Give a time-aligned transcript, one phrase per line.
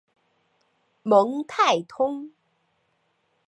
[1.03, 2.33] 蒙泰通。